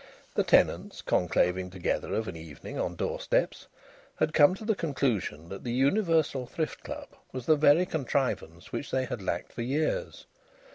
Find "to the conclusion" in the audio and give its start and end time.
4.55-5.49